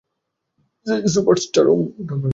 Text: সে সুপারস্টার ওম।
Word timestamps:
সে 0.87 0.95
সুপারস্টার 1.07 1.65
ওম। 1.67 1.81